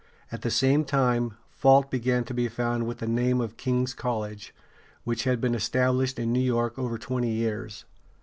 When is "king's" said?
3.55-3.93